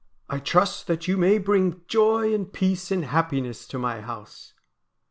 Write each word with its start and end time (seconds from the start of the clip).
I 0.31 0.39
trust 0.39 0.87
that 0.87 1.07
you 1.07 1.15
may 1.15 1.37
bring 1.37 1.81
joy, 1.87 2.33
and 2.33 2.51
peace, 2.51 2.89
and 2.89 3.05
happiness 3.05 3.67
to 3.67 3.77
my 3.77 4.01
house.' 4.01 4.53